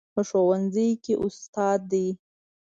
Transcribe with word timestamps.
په 0.13 0.21
ښوونځي 0.29 0.89
کې 1.03 1.13
استاد 1.25 1.79
ده 1.91 2.05